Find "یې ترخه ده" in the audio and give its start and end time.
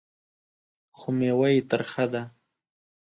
1.53-2.23